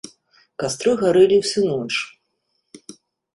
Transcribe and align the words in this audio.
Кастры 0.61 0.91
гарэлі 1.01 1.37
ўсю 1.41 1.61
ноч. 1.69 1.93